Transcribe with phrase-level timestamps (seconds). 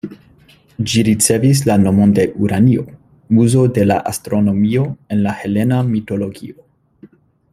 [0.91, 2.85] Ĝi ricevis la nomon de Uranio,
[3.39, 6.61] muzo de la astronomio en la helena mitologio.